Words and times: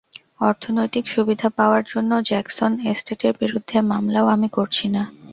অর্থনৈতিক 0.41 1.05
সুবিধা 1.07 1.47
পাওয়ার 1.57 1.83
জন্য 1.87 2.11
জ্যাকসন 2.29 2.71
এস্টেটের 2.91 3.33
বিরুদ্ধে 3.41 3.77
মামলাও 3.91 4.27
আমি 4.27 4.47
করছি 4.57 4.85
না। 4.89 5.03